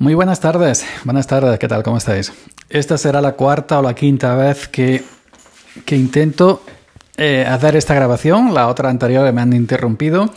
Muy 0.00 0.14
buenas 0.14 0.38
tardes, 0.38 0.86
buenas 1.02 1.26
tardes, 1.26 1.58
¿qué 1.58 1.66
tal? 1.66 1.82
¿Cómo 1.82 1.96
estáis? 1.96 2.32
Esta 2.68 2.96
será 2.96 3.20
la 3.20 3.32
cuarta 3.32 3.80
o 3.80 3.82
la 3.82 3.96
quinta 3.96 4.36
vez 4.36 4.68
que, 4.68 5.02
que 5.84 5.96
intento 5.96 6.62
eh, 7.16 7.44
hacer 7.44 7.74
esta 7.74 7.94
grabación, 7.94 8.54
la 8.54 8.68
otra 8.68 8.90
anterior 8.90 9.32
me 9.32 9.40
han 9.40 9.52
interrumpido. 9.52 10.32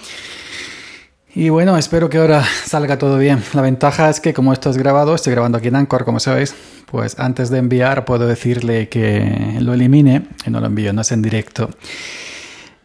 Y 1.36 1.50
bueno, 1.50 1.78
espero 1.78 2.10
que 2.10 2.18
ahora 2.18 2.44
salga 2.66 2.98
todo 2.98 3.20
bien. 3.20 3.44
La 3.54 3.62
ventaja 3.62 4.10
es 4.10 4.20
que 4.20 4.34
como 4.34 4.52
esto 4.52 4.72
es 4.72 4.78
grabado, 4.78 5.14
estoy 5.14 5.34
grabando 5.34 5.60
aquí 5.60 5.68
en 5.68 5.76
Anchor, 5.76 6.06
como 6.06 6.20
sabéis, 6.20 6.56
pues 6.90 7.20
antes 7.20 7.52
de 7.52 7.60
enviar 7.60 8.04
puedo 8.04 8.26
decirle 8.26 8.90
que 8.90 9.58
lo 9.60 9.76
elimine 9.76 10.26
y 10.44 10.50
no 10.50 10.60
lo 10.60 10.66
envío, 10.66 10.92
no 10.92 11.02
es 11.02 11.12
en 11.12 11.22
directo. 11.22 11.70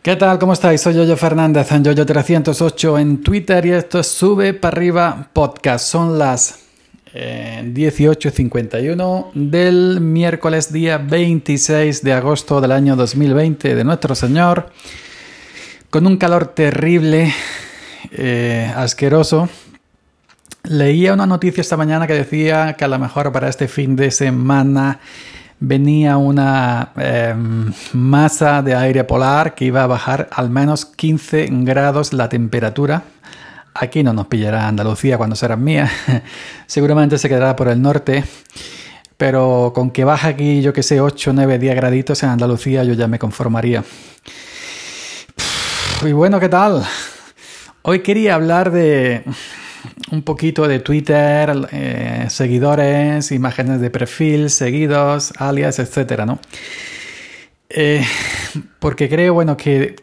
¿Qué 0.02 0.14
tal? 0.14 0.38
¿Cómo 0.38 0.52
estáis? 0.52 0.82
Soy 0.82 0.92
Yoyo 0.92 1.16
Fernández 1.16 1.72
en 1.72 1.84
Yoyo308 1.84 3.00
en 3.00 3.22
Twitter 3.22 3.64
y 3.64 3.72
esto 3.72 3.98
es 3.98 4.08
Sube 4.08 4.52
para 4.52 4.76
arriba 4.76 5.30
podcast. 5.32 5.86
Son 5.86 6.18
las 6.18 6.65
18.51 7.16 9.32
del 9.34 10.00
miércoles 10.00 10.72
día 10.72 10.98
26 10.98 12.02
de 12.02 12.12
agosto 12.12 12.60
del 12.60 12.72
año 12.72 12.96
2020 12.96 13.74
de 13.74 13.84
nuestro 13.84 14.14
Señor, 14.14 14.70
con 15.90 16.06
un 16.06 16.16
calor 16.16 16.48
terrible, 16.48 17.32
eh, 18.12 18.72
asqueroso. 18.76 19.48
Leía 20.64 21.14
una 21.14 21.26
noticia 21.26 21.60
esta 21.60 21.76
mañana 21.76 22.06
que 22.06 22.14
decía 22.14 22.74
que 22.74 22.84
a 22.84 22.88
lo 22.88 22.98
mejor 22.98 23.32
para 23.32 23.48
este 23.48 23.68
fin 23.68 23.96
de 23.96 24.10
semana 24.10 25.00
venía 25.58 26.18
una 26.18 26.92
em, 26.96 27.72
masa 27.92 28.62
de 28.62 28.74
aire 28.74 29.04
polar 29.04 29.54
que 29.54 29.64
iba 29.64 29.82
a 29.82 29.86
bajar 29.86 30.28
al 30.32 30.50
menos 30.50 30.84
15 30.84 31.48
grados 31.50 32.12
la 32.12 32.28
temperatura 32.28 33.04
Aquí 33.78 34.02
no 34.02 34.12
nos 34.12 34.26
pillará 34.26 34.68
Andalucía 34.68 35.18
cuando 35.18 35.36
será 35.36 35.56
mía. 35.56 35.90
Seguramente 36.66 37.18
se 37.18 37.28
quedará 37.28 37.54
por 37.56 37.68
el 37.68 37.80
norte. 37.80 38.24
Pero 39.16 39.72
con 39.74 39.90
que 39.90 40.04
baja 40.04 40.28
aquí, 40.28 40.60
yo 40.60 40.72
que 40.72 40.82
sé, 40.82 41.00
8, 41.00 41.32
9, 41.34 41.58
10 41.58 41.74
graditos 41.76 42.22
en 42.22 42.30
Andalucía, 42.30 42.84
yo 42.84 42.92
ya 42.92 43.08
me 43.08 43.18
conformaría. 43.18 43.82
Y 46.04 46.12
bueno, 46.12 46.38
¿qué 46.38 46.50
tal? 46.50 46.84
Hoy 47.82 48.00
quería 48.00 48.34
hablar 48.34 48.70
de 48.70 49.24
un 50.10 50.22
poquito 50.22 50.68
de 50.68 50.80
Twitter, 50.80 51.54
eh, 51.72 52.26
seguidores, 52.28 53.32
imágenes 53.32 53.80
de 53.80 53.90
perfil, 53.90 54.50
seguidos, 54.50 55.32
alias, 55.38 55.78
etcétera, 55.78 56.26
¿no? 56.26 56.38
Eh, 57.68 58.04
porque 58.78 59.08
creo, 59.08 59.34
bueno, 59.34 59.56
que 59.56 59.96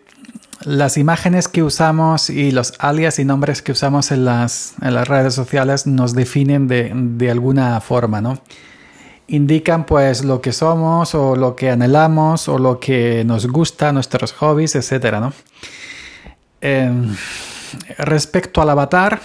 las 0.65 0.97
imágenes 0.97 1.47
que 1.47 1.63
usamos 1.63 2.29
y 2.29 2.51
los 2.51 2.73
alias 2.79 3.19
y 3.19 3.25
nombres 3.25 3.61
que 3.61 3.71
usamos 3.71 4.11
en 4.11 4.25
las, 4.25 4.75
redes 4.79 5.33
sociales 5.33 5.87
nos 5.87 6.13
definen 6.15 6.67
de, 6.67 7.31
alguna 7.31 7.79
forma, 7.81 8.21
¿no? 8.21 8.39
Indican 9.27 9.85
pues 9.85 10.23
lo 10.23 10.41
que 10.41 10.51
somos 10.51 11.15
o 11.15 11.35
lo 11.35 11.55
que 11.55 11.69
anhelamos 11.71 12.47
o 12.47 12.57
lo 12.57 12.79
que 12.79 13.23
nos 13.25 13.47
gusta, 13.47 13.91
nuestros 13.91 14.33
hobbies, 14.33 14.75
etcétera, 14.75 15.19
¿no? 15.19 15.33
Em, 16.61 17.15
respecto 17.97 18.61
al 18.61 18.69
avatar, 18.69 19.21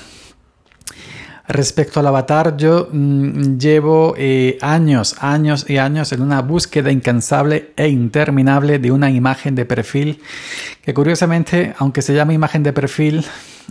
Respecto 1.48 2.00
al 2.00 2.06
avatar, 2.06 2.58
yo 2.58 2.88
mm, 2.92 3.56
llevo 3.56 4.14
eh, 4.18 4.58
años, 4.60 5.16
años 5.20 5.64
y 5.66 5.78
años 5.78 6.12
en 6.12 6.20
una 6.20 6.42
búsqueda 6.42 6.92
incansable 6.92 7.72
e 7.74 7.88
interminable 7.88 8.78
de 8.78 8.92
una 8.92 9.10
imagen 9.10 9.54
de 9.54 9.64
perfil 9.64 10.20
que 10.82 10.92
curiosamente, 10.92 11.74
aunque 11.78 12.02
se 12.02 12.14
llama 12.14 12.34
imagen 12.34 12.62
de 12.62 12.74
perfil, 12.74 13.24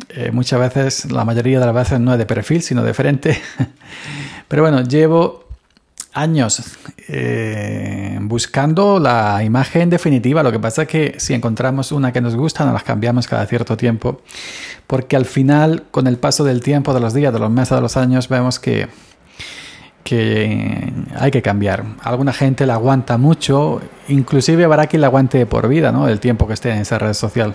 eh, 0.10 0.32
muchas 0.32 0.60
veces, 0.60 1.12
la 1.12 1.24
mayoría 1.24 1.60
de 1.60 1.68
las 1.68 1.76
veces 1.76 2.00
no 2.00 2.14
es 2.14 2.18
de 2.18 2.26
perfil, 2.26 2.64
sino 2.64 2.84
de 2.84 2.96
frente. 2.96 3.40
Pero 4.48 4.64
bueno, 4.64 4.82
llevo 4.82 5.47
años 6.18 6.78
eh, 7.08 8.18
buscando 8.22 9.00
la 9.00 9.44
imagen 9.44 9.90
definitiva. 9.90 10.44
Lo 10.44 10.52
que 10.52 10.60
pasa 10.60 10.84
es 10.84 10.88
que 10.88 11.16
si 11.18 11.34
encontramos 11.34 11.92
una 11.92 12.12
que 12.12 12.22
nos 12.22 12.36
gusta, 12.36 12.66
nos 12.66 12.74
las 12.74 12.84
cambiamos 12.84 13.28
cada 13.28 13.46
cierto 13.46 13.78
tiempo. 13.78 14.22
Porque 14.88 15.16
al 15.16 15.26
final, 15.26 15.84
con 15.92 16.08
el 16.08 16.18
paso 16.18 16.44
del 16.44 16.62
tiempo, 16.62 16.94
de 16.94 17.00
los 17.00 17.14
días, 17.14 17.34
de 17.34 17.40
los 17.40 17.52
meses, 17.52 17.76
de 17.76 17.82
los 17.82 17.98
años, 17.98 18.30
vemos 18.30 18.60
que, 18.60 18.88
que 20.04 20.92
hay 21.16 21.32
que 21.32 21.42
cambiar. 21.42 21.84
Alguna 22.02 22.34
gente 22.34 22.66
la 22.66 22.76
aguanta 22.76 23.18
mucho, 23.18 23.82
inclusive 24.08 24.64
habrá 24.64 24.88
quien 24.88 25.02
la 25.02 25.08
aguante 25.08 25.46
por 25.46 25.68
vida, 25.68 25.92
¿no? 25.92 26.08
El 26.08 26.20
tiempo 26.20 26.48
que 26.48 26.54
esté 26.54 26.72
en 26.72 26.80
esa 26.80 26.98
red 26.98 27.14
social. 27.14 27.54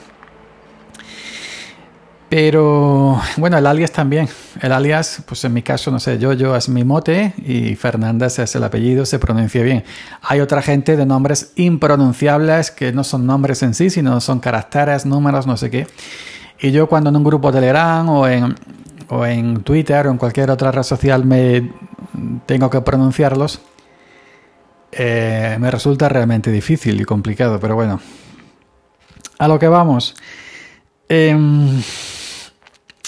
Pero 2.32 3.20
bueno, 3.36 3.58
el 3.58 3.66
alias 3.66 3.92
también. 3.92 4.26
El 4.62 4.72
alias, 4.72 5.22
pues 5.26 5.44
en 5.44 5.52
mi 5.52 5.60
caso, 5.60 5.90
no 5.90 6.00
sé, 6.00 6.18
yo, 6.18 6.32
yo 6.32 6.56
es 6.56 6.66
mi 6.70 6.82
mote 6.82 7.34
y 7.44 7.76
Fernández 7.76 8.38
es 8.38 8.54
el 8.56 8.64
apellido, 8.64 9.04
se 9.04 9.18
pronuncia 9.18 9.62
bien. 9.62 9.84
Hay 10.22 10.40
otra 10.40 10.62
gente 10.62 10.96
de 10.96 11.04
nombres 11.04 11.52
impronunciables 11.56 12.70
que 12.70 12.90
no 12.90 13.04
son 13.04 13.26
nombres 13.26 13.62
en 13.62 13.74
sí, 13.74 13.90
sino 13.90 14.18
son 14.22 14.40
caracteres, 14.40 15.04
números, 15.04 15.46
no 15.46 15.58
sé 15.58 15.68
qué. 15.68 15.86
Y 16.58 16.70
yo 16.72 16.88
cuando 16.88 17.10
en 17.10 17.16
un 17.16 17.24
grupo 17.24 17.52
Telegram 17.52 18.08
o 18.08 18.26
en, 18.26 18.54
o 19.10 19.26
en 19.26 19.62
Twitter 19.62 20.06
o 20.06 20.10
en 20.10 20.16
cualquier 20.16 20.50
otra 20.50 20.72
red 20.72 20.84
social 20.84 21.26
me 21.26 21.70
tengo 22.46 22.70
que 22.70 22.80
pronunciarlos, 22.80 23.60
eh, 24.90 25.58
me 25.60 25.70
resulta 25.70 26.08
realmente 26.08 26.50
difícil 26.50 26.98
y 26.98 27.04
complicado, 27.04 27.60
pero 27.60 27.74
bueno. 27.74 28.00
A 29.38 29.48
lo 29.48 29.58
que 29.58 29.68
vamos. 29.68 30.14
Eh, 31.10 31.36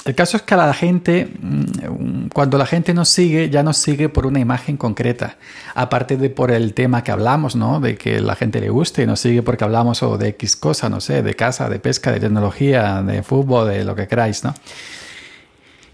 el 0.05 0.15
caso 0.15 0.37
es 0.37 0.43
que 0.43 0.55
la 0.55 0.75
gente, 0.75 1.29
mm, 1.41 2.29
cuando 2.35 2.59
la 2.59 2.67
gente 2.67 2.93
nos 2.93 3.09
sigue, 3.09 3.49
ya 3.49 3.63
nos 3.63 3.79
sigue 3.79 4.11
por 4.11 4.27
una 4.27 4.39
imagen 4.39 4.77
concreta. 4.77 5.39
Aparte 5.75 6.19
de 6.19 6.29
por 6.29 6.51
el 6.51 6.75
tema 6.75 7.03
que 7.03 7.11
hablamos, 7.11 7.57
¿no? 7.57 7.81
De 7.81 7.97
que 7.97 8.21
la 8.21 8.37
gente 8.37 8.61
le 8.61 8.69
guste 8.69 9.03
y 9.03 9.07
nos 9.07 9.21
sigue 9.21 9.43
porque 9.43 9.65
hablamos 9.65 10.03
o 10.03 10.19
de 10.19 10.29
X 10.29 10.57
cosa, 10.57 10.91
no 10.91 11.01
sé, 11.01 11.23
de 11.23 11.35
casa, 11.35 11.71
de 11.71 11.79
pesca, 11.79 12.13
de 12.13 12.21
tecnología, 12.21 13.03
de 13.03 13.23
fútbol, 13.23 13.69
de 13.69 13.85
lo 13.85 13.95
que 13.95 14.07
queráis, 14.07 14.45
¿no? 14.45 14.55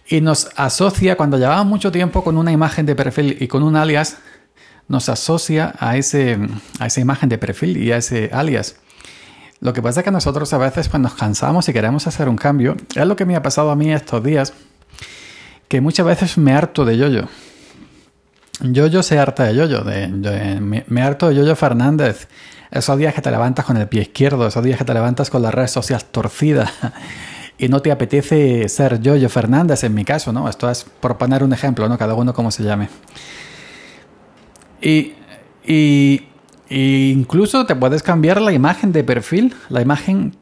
Y 0.08 0.20
nos 0.20 0.48
asocia, 0.56 1.16
cuando 1.16 1.38
llevamos 1.38 1.66
mucho 1.66 1.92
tiempo 1.92 2.24
con 2.24 2.36
una 2.36 2.50
imagen 2.50 2.86
de 2.86 2.96
perfil 2.96 3.36
y 3.38 3.46
con 3.46 3.62
un 3.62 3.76
alias, 3.76 4.18
nos 4.88 5.08
asocia 5.08 5.72
a, 5.78 5.96
ese, 5.96 6.36
a 6.80 6.86
esa 6.86 7.00
imagen 7.00 7.28
de 7.28 7.38
perfil 7.38 7.76
y 7.76 7.92
a 7.92 7.98
ese 7.98 8.28
alias. 8.32 8.74
Lo 9.60 9.74
que 9.74 9.82
pasa 9.82 10.00
es 10.00 10.04
que 10.04 10.10
nosotros 10.10 10.52
a 10.54 10.58
veces 10.58 10.88
pues, 10.88 11.02
nos 11.02 11.14
cansamos 11.14 11.68
y 11.68 11.72
queremos 11.72 12.06
hacer 12.06 12.28
un 12.28 12.36
cambio. 12.36 12.76
Es 12.94 13.06
lo 13.06 13.14
que 13.14 13.26
me 13.26 13.36
ha 13.36 13.42
pasado 13.42 13.70
a 13.70 13.76
mí 13.76 13.92
estos 13.92 14.24
días, 14.24 14.54
que 15.68 15.82
muchas 15.82 16.06
veces 16.06 16.38
me 16.38 16.52
harto 16.54 16.84
de 16.86 16.96
Yoyo. 16.96 17.28
Yoyo 18.62 19.02
se 19.02 19.18
harta 19.18 19.44
de 19.44 19.54
Yoyo, 19.54 19.82
de, 19.82 20.08
me, 20.88 21.02
harto 21.02 21.28
de 21.28 21.34
Yoyo 21.34 21.54
Fernández. 21.56 22.28
Esos 22.70 22.96
días 22.96 23.14
que 23.14 23.20
te 23.20 23.30
levantas 23.30 23.64
con 23.66 23.76
el 23.76 23.88
pie 23.88 24.02
izquierdo, 24.02 24.46
esos 24.46 24.64
días 24.64 24.78
que 24.78 24.84
te 24.84 24.94
levantas 24.94 25.28
con 25.28 25.42
las 25.42 25.52
redes 25.52 25.72
sociales 25.72 26.06
torcidas 26.10 26.70
y 27.58 27.68
no 27.68 27.82
te 27.82 27.92
apetece 27.92 28.66
ser 28.68 29.00
Yoyo 29.00 29.28
Fernández 29.28 29.84
en 29.84 29.92
mi 29.92 30.04
caso, 30.04 30.32
¿no? 30.32 30.48
Esto 30.48 30.70
es 30.70 30.84
por 30.84 31.18
poner 31.18 31.42
un 31.42 31.52
ejemplo, 31.52 31.86
¿no? 31.88 31.98
Cada 31.98 32.14
uno 32.14 32.32
como 32.32 32.50
se 32.50 32.62
llame. 32.62 32.88
Y, 34.80 35.14
y 35.66 36.29
incluso 36.70 37.66
te 37.66 37.74
puedes 37.74 38.02
cambiar 38.02 38.40
la 38.40 38.52
imagen 38.52 38.92
de 38.92 39.02
perfil, 39.02 39.54
la 39.68 39.82
imagen 39.82 40.36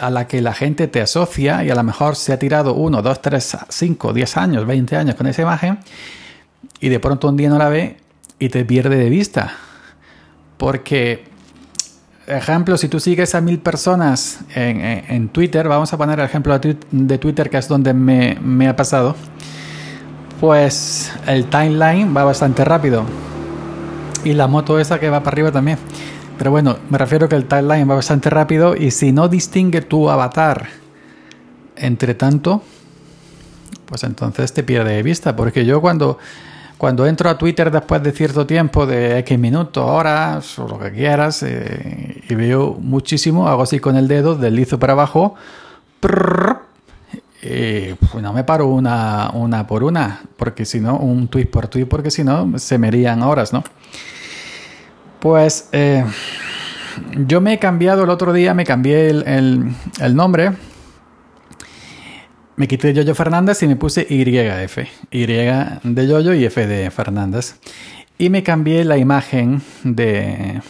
a 0.00 0.10
la 0.10 0.26
que 0.26 0.42
la 0.42 0.52
gente 0.52 0.88
te 0.88 1.00
asocia 1.00 1.64
y 1.64 1.70
a 1.70 1.74
lo 1.76 1.84
mejor 1.84 2.16
se 2.16 2.32
ha 2.32 2.38
tirado 2.38 2.74
1, 2.74 3.00
2, 3.00 3.22
3, 3.22 3.58
5, 3.68 4.12
10 4.12 4.36
años, 4.36 4.66
20 4.66 4.96
años 4.96 5.14
con 5.14 5.28
esa 5.28 5.42
imagen 5.42 5.78
y 6.80 6.88
de 6.88 6.98
pronto 6.98 7.28
un 7.28 7.36
día 7.36 7.48
no 7.48 7.58
la 7.58 7.68
ve 7.68 7.96
y 8.40 8.48
te 8.48 8.64
pierde 8.64 8.96
de 8.96 9.08
vista. 9.08 9.52
Porque, 10.56 11.24
ejemplo, 12.26 12.76
si 12.76 12.88
tú 12.88 12.98
sigues 12.98 13.36
a 13.36 13.40
mil 13.40 13.60
personas 13.60 14.40
en, 14.56 15.28
Twitter, 15.28 15.68
vamos 15.68 15.92
a 15.92 15.96
poner 15.96 16.18
el 16.18 16.24
ejemplo 16.24 16.58
de 16.58 17.18
Twitter 17.18 17.48
que 17.50 17.58
es 17.58 17.68
donde 17.68 17.94
me 17.94 18.66
ha 18.68 18.74
pasado, 18.74 19.14
pues 20.40 21.12
el 21.28 21.46
timeline 21.46 22.16
va 22.16 22.24
bastante 22.24 22.64
rápido 22.64 23.04
y 24.24 24.32
la 24.32 24.46
moto 24.46 24.78
esa 24.78 24.98
que 24.98 25.10
va 25.10 25.20
para 25.22 25.34
arriba 25.34 25.52
también. 25.52 25.78
Pero 26.38 26.50
bueno, 26.50 26.78
me 26.88 26.98
refiero 26.98 27.28
que 27.28 27.36
el 27.36 27.46
timeline 27.46 27.88
va 27.90 27.96
bastante 27.96 28.30
rápido 28.30 28.76
y 28.76 28.90
si 28.92 29.12
no 29.12 29.28
distingue 29.28 29.80
tu 29.80 30.08
avatar 30.08 30.68
entre 31.76 32.14
tanto, 32.14 32.62
pues 33.86 34.04
entonces 34.04 34.52
te 34.52 34.62
pierde 34.62 34.94
de 34.94 35.02
vista. 35.02 35.34
Porque 35.34 35.64
yo 35.64 35.80
cuando, 35.80 36.18
cuando 36.76 37.06
entro 37.06 37.28
a 37.28 37.38
Twitter 37.38 37.70
después 37.70 38.02
de 38.02 38.12
cierto 38.12 38.46
tiempo, 38.46 38.86
de 38.86 39.18
X 39.18 39.38
minutos, 39.38 39.84
horas 39.84 40.58
o 40.60 40.68
lo 40.68 40.78
que 40.78 40.92
quieras, 40.92 41.42
eh, 41.42 42.22
y 42.28 42.34
veo 42.36 42.76
muchísimo, 42.80 43.48
hago 43.48 43.62
así 43.62 43.80
con 43.80 43.96
el 43.96 44.06
dedo, 44.06 44.36
deslizo 44.36 44.78
para 44.78 44.92
abajo, 44.92 45.34
y 47.42 47.94
pues 47.94 48.22
no 48.22 48.32
me 48.32 48.44
paro 48.44 48.66
una, 48.66 49.30
una 49.32 49.66
por 49.66 49.82
una, 49.84 50.22
porque 50.36 50.64
si 50.64 50.80
no, 50.80 50.96
un 50.96 51.28
tweet 51.28 51.46
por 51.46 51.68
tweet, 51.68 51.86
porque 51.86 52.10
si 52.10 52.22
no, 52.24 52.58
se 52.58 52.78
me 52.78 52.88
irían 52.88 53.22
horas, 53.22 53.52
¿no? 53.52 53.62
Pues 55.20 55.68
eh, 55.72 56.04
yo 57.26 57.40
me 57.40 57.54
he 57.54 57.58
cambiado 57.58 58.04
el 58.04 58.10
otro 58.10 58.32
día, 58.32 58.54
me 58.54 58.64
cambié 58.64 59.08
el, 59.10 59.74
nombre 60.14 60.52
me 62.56 62.66
quité 62.66 62.92
Yoyo 62.92 63.14
Fernández 63.14 63.62
y 63.62 63.68
me 63.68 63.76
puse 63.76 64.06
YF. 64.08 64.78
Y 65.12 65.26
de 65.26 66.06
Yoyo 66.08 66.34
y 66.34 66.44
F 66.44 66.66
de 66.66 66.90
Fernández. 66.90 67.54
Y 68.18 68.30
me 68.30 68.42
cambié 68.42 68.84
la 68.84 68.98
imagen 68.98 69.62
de. 69.84 70.60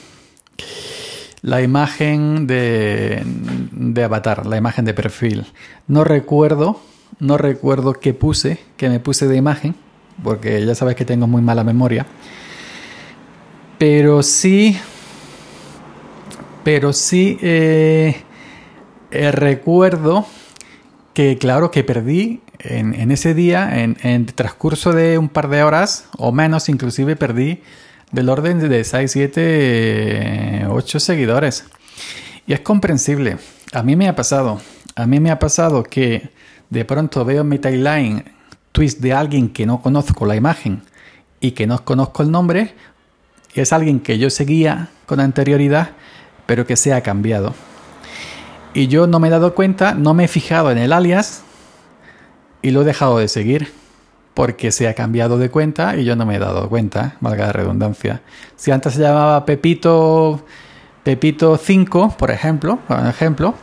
La 1.40 1.62
imagen 1.62 2.46
de, 2.46 3.22
de 3.24 4.04
avatar, 4.04 4.44
la 4.44 4.58
imagen 4.58 4.84
de 4.84 4.92
perfil. 4.92 5.46
No 5.86 6.04
recuerdo, 6.04 6.80
no 7.20 7.38
recuerdo 7.38 7.94
qué 7.94 8.12
puse, 8.12 8.58
que 8.76 8.90
me 8.90 9.00
puse 9.00 9.28
de 9.28 9.36
imagen, 9.36 9.74
porque 10.22 10.66
ya 10.66 10.74
sabes 10.74 10.94
que 10.96 11.04
tengo 11.04 11.26
muy 11.26 11.40
mala 11.40 11.64
memoria. 11.64 12.06
Pero 13.78 14.24
sí, 14.24 14.76
pero 16.64 16.92
sí 16.92 17.38
eh, 17.40 18.22
eh, 19.12 19.30
recuerdo 19.30 20.26
que 21.14 21.38
claro 21.38 21.70
que 21.70 21.84
perdí 21.84 22.40
en, 22.58 23.12
ese 23.12 23.34
día, 23.34 23.80
en, 23.82 23.96
el 24.02 24.34
transcurso 24.34 24.92
de 24.92 25.16
un 25.16 25.28
par 25.28 25.48
de 25.48 25.62
horas 25.62 26.08
o 26.18 26.32
menos, 26.32 26.68
inclusive 26.68 27.14
perdí 27.14 27.62
del 28.10 28.28
orden 28.28 28.58
de 28.58 28.82
6, 28.82 29.10
7, 29.10 30.66
8 30.68 31.00
seguidores. 31.00 31.66
Y 32.46 32.54
es 32.54 32.60
comprensible. 32.60 33.36
A 33.72 33.82
mí 33.82 33.94
me 33.94 34.08
ha 34.08 34.16
pasado. 34.16 34.60
A 34.96 35.06
mí 35.06 35.20
me 35.20 35.30
ha 35.30 35.38
pasado 35.38 35.84
que 35.84 36.30
de 36.70 36.84
pronto 36.84 37.24
veo 37.24 37.42
en 37.42 37.48
mi 37.48 37.58
timeline 37.58 38.24
tweets 38.72 39.00
de 39.00 39.12
alguien 39.12 39.50
que 39.50 39.66
no 39.66 39.80
conozco 39.80 40.26
la 40.26 40.34
imagen 40.34 40.82
y 41.40 41.52
que 41.52 41.66
no 41.66 41.84
conozco 41.84 42.22
el 42.22 42.30
nombre. 42.30 42.74
Y 43.58 43.60
es 43.60 43.72
alguien 43.72 43.98
que 43.98 44.18
yo 44.18 44.30
seguía 44.30 44.86
con 45.04 45.18
anterioridad, 45.18 45.90
pero 46.46 46.64
que 46.64 46.76
se 46.76 46.94
ha 46.94 47.00
cambiado. 47.00 47.54
Y 48.72 48.86
yo 48.86 49.08
no 49.08 49.18
me 49.18 49.26
he 49.26 49.30
dado 49.32 49.52
cuenta, 49.56 49.94
no 49.94 50.14
me 50.14 50.26
he 50.26 50.28
fijado 50.28 50.70
en 50.70 50.78
el 50.78 50.92
alias 50.92 51.42
y 52.62 52.70
lo 52.70 52.82
he 52.82 52.84
dejado 52.84 53.18
de 53.18 53.26
seguir 53.26 53.72
porque 54.32 54.70
se 54.70 54.86
ha 54.86 54.94
cambiado 54.94 55.38
de 55.38 55.50
cuenta 55.50 55.96
y 55.96 56.04
yo 56.04 56.14
no 56.14 56.24
me 56.24 56.36
he 56.36 56.38
dado 56.38 56.68
cuenta, 56.68 57.16
valga 57.18 57.46
la 57.46 57.52
redundancia. 57.52 58.22
Si 58.54 58.70
antes 58.70 58.94
se 58.94 59.00
llamaba 59.00 59.44
Pepito 59.44 60.44
Pepito 61.02 61.56
5, 61.56 62.14
por 62.16 62.30
ejemplo, 62.30 62.78
por 62.86 63.04
ejemplo, 63.04 63.54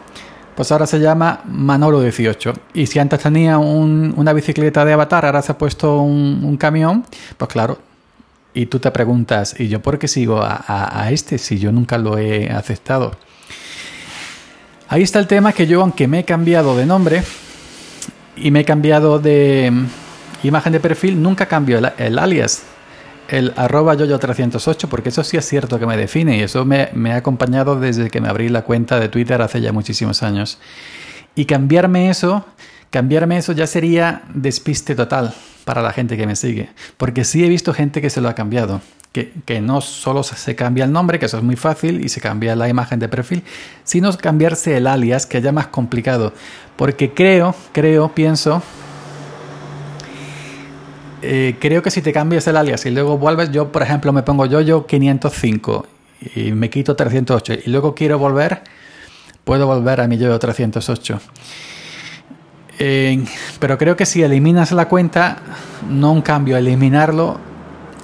pues 0.58 0.74
ahora 0.74 0.88
se 0.88 1.00
llama 1.00 1.40
Manolo 1.46 2.02
18. 2.02 2.52
Y 2.74 2.88
si 2.88 3.00
antes 3.00 3.22
tenía 3.22 3.60
una 3.60 4.34
bicicleta 4.34 4.84
de 4.84 4.92
avatar, 4.92 5.26
ahora 5.26 5.42
se 5.42 5.54
ha 5.54 5.58
puesto 5.58 6.02
un, 6.02 6.58
camión, 6.58 7.06
pues 7.38 7.50
claro. 7.50 7.95
Y 8.56 8.66
tú 8.66 8.80
te 8.80 8.90
preguntas, 8.90 9.60
¿y 9.60 9.68
yo 9.68 9.81
por 9.81 10.00
qué 10.00 10.07
sigo 10.07 10.40
a 10.42 11.07
este 11.12 11.38
si 11.38 11.60
yo 11.60 11.72
nunca 11.72 12.00
lo 12.00 12.18
he 12.18 12.50
aceptado? 12.50 13.12
Ahí 14.88 15.02
está 15.02 15.18
el 15.19 15.28
tema 15.28 15.52
que 15.52 15.66
yo, 15.66 15.81
aunque 15.81 16.07
me 16.07 16.19
he 16.19 16.24
cambiado 16.24 16.78
de 16.78 16.86
nombre 16.86 17.24
y 18.38 18.52
me 18.52 18.62
he 18.62 18.66
cambiado 18.66 19.18
de 19.18 19.72
mm, 19.72 20.48
imagen 20.48 20.74
de 20.74 20.80
perfil, 20.80 21.22
nunca 21.22 21.48
cambio 21.48 21.80
el, 21.98 22.19
alias, 22.19 22.63
el 23.28 23.52
arroba 23.56 23.96
yoyo308, 23.96 24.88
porque 24.88 25.10
eso 25.10 25.24
sí 25.24 25.38
es 25.38 25.46
cierto 25.46 25.80
que 25.80 25.88
me 25.88 25.98
define 25.98 26.38
y 26.38 26.42
eso 26.42 26.66
me, 26.66 26.90
me, 26.94 27.13
ha 27.13 27.18
acompañado 27.18 27.80
desde 27.80 28.12
que 28.12 28.22
me 28.22 28.30
abrí 28.30 28.50
la 28.50 28.62
cuenta 28.62 29.00
de 29.00 29.10
Twitter 29.10 29.42
hace 29.42 29.60
ya 29.60 29.74
muchísimos 29.74 30.22
años. 30.22 30.60
Y 31.34 31.46
cambiarme 31.46 32.12
eso, 32.12 32.46
cambiarme 32.92 33.38
eso 33.38 33.54
ya 33.54 33.66
sería 33.66 34.22
despiste 34.34 34.94
total 34.94 35.34
para 35.66 35.82
la 35.82 35.92
gente 35.92 36.16
que 36.16 36.26
me 36.26 36.36
sigue, 36.36 36.70
porque 36.98 37.26
sí 37.26 37.44
he 37.44 37.50
visto 37.50 37.74
gente 37.74 38.02
que 38.02 38.10
se 38.10 38.22
lo 38.22 38.30
ha 38.30 38.36
cambiado 38.36 38.82
que, 39.46 39.62
no 39.62 39.82
solo 39.82 40.24
se 40.24 40.56
cambia 40.56 40.84
el 40.84 40.92
nombre, 40.92 41.20
que 41.20 41.28
eso 41.28 41.38
es 41.38 41.44
muy 41.44 41.56
fácil, 41.56 42.04
y 42.04 42.10
se 42.10 42.20
cambia 42.20 42.56
la 42.56 42.68
imagen 42.68 43.00
de 43.00 43.08
perfil, 43.08 43.44
sino 43.84 44.12
cambiarse 44.18 44.76
el 44.76 44.88
alias, 44.88 45.26
que 45.26 45.38
es 45.38 45.44
ya 45.44 45.52
más 45.52 45.68
complicado. 45.68 46.34
Porque 46.76 47.14
creo, 47.14 47.56
creo, 47.72 48.10
pienso, 48.14 48.62
eh, 51.22 51.56
creo 51.60 51.82
que 51.82 51.92
si 51.92 52.02
te 52.02 52.12
cambias 52.12 52.46
el 52.48 52.58
alias 52.58 52.86
y 52.86 52.92
luego 52.92 53.18
vuelves, 53.18 53.52
yo 53.52 53.72
por 53.72 53.82
ejemplo 53.82 54.12
me 54.12 54.24
pongo 54.24 54.46
yo 54.46 54.62
yo 54.62 54.86
505 54.86 55.88
y 56.36 56.52
me 56.52 56.70
quito 56.70 56.96
308 56.96 57.54
y 57.66 57.70
luego 57.70 57.96
quiero 57.96 58.20
volver, 58.20 58.62
puedo 59.44 59.66
volver 59.66 60.02
a 60.02 60.08
mi 60.08 60.18
yo 60.18 60.38
308. 60.38 61.22
Pero 63.60 63.77
creo 63.77 63.95
que 63.95 64.06
si 64.06 64.24
eliminas 64.24 64.72
la 64.72 64.88
cuenta, 64.88 65.38
no 65.89 66.12
un 66.12 66.22
cambio, 66.22 66.57
eliminarlo 66.57 67.39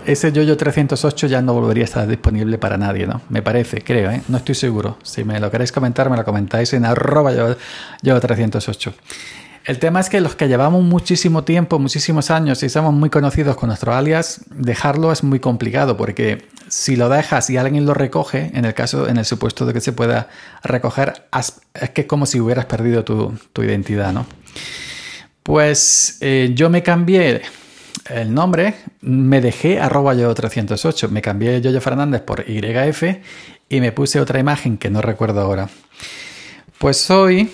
ese 0.05 0.31
Yoyo 0.31 0.57
308 0.57 1.27
ya 1.27 1.41
no 1.41 1.53
volvería 1.53 1.83
a 1.83 1.85
estar 1.85 2.07
disponible 2.07 2.57
para 2.57 2.77
nadie, 2.77 3.05
¿no? 3.05 3.21
Me 3.29 3.41
parece, 3.41 3.81
creo, 3.81 4.09
¿eh? 4.09 4.21
No 4.29 4.37
estoy 4.37 4.55
seguro. 4.55 4.97
Si 5.03 5.23
me 5.23 5.39
lo 5.39 5.51
queréis 5.51 5.71
comentar, 5.71 6.09
me 6.09 6.17
lo 6.17 6.25
comentáis 6.25 6.73
en 6.73 6.85
arroba 6.85 7.31
Yoyo 8.01 8.19
308. 8.19 8.93
El 9.63 9.77
tema 9.77 9.99
es 9.99 10.09
que 10.09 10.21
los 10.21 10.35
que 10.35 10.47
llevamos 10.47 10.83
muchísimo 10.83 11.43
tiempo, 11.43 11.77
muchísimos 11.77 12.31
años 12.31 12.63
y 12.63 12.69
somos 12.69 12.93
muy 12.93 13.11
conocidos 13.11 13.55
con 13.55 13.67
nuestro 13.67 13.93
alias, 13.93 14.41
dejarlo 14.49 15.11
es 15.11 15.23
muy 15.23 15.39
complicado 15.39 15.97
porque 15.97 16.47
si 16.67 16.95
lo 16.95 17.09
dejas 17.09 17.47
y 17.51 17.57
alguien 17.57 17.85
lo 17.85 17.93
recoge, 17.93 18.49
en 18.55 18.65
el 18.65 18.73
caso, 18.73 19.07
en 19.07 19.17
el 19.17 19.25
supuesto 19.25 19.67
de 19.67 19.73
que 19.73 19.81
se 19.81 19.93
pueda 19.93 20.29
recoger, 20.63 21.27
es 21.31 21.89
que 21.91 22.01
es 22.01 22.07
como 22.07 22.25
si 22.25 22.39
hubieras 22.39 22.65
perdido 22.65 23.03
tu, 23.03 23.37
identidad, 23.61 24.13
¿no? 24.13 24.25
Pues 25.43 26.17
eh, 26.21 26.51
yo 26.53 26.69
me 26.69 26.83
cambié 26.83 27.41
el 28.09 28.33
nombre, 28.33 28.75
me 29.01 29.41
dejé 29.41 29.79
arroba 29.79 30.13
yo 30.13 30.33
308, 30.33 31.09
me 31.09 31.21
cambié 31.21 31.61
Yoyo 31.61 31.81
Fernández 31.81 32.21
por 32.21 32.45
YF 32.47 33.03
y 33.69 33.79
me 33.79 33.91
puse 33.91 34.19
otra 34.19 34.39
imagen 34.39 34.77
que 34.77 34.89
no 34.89 35.01
recuerdo 35.01 35.41
ahora. 35.41 35.69
Pues 36.77 37.09
hoy, 37.09 37.51